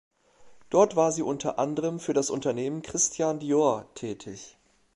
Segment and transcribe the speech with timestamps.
[0.71, 4.57] Dort war sie unter anderen für das Unternehmen Christian Dior tätig.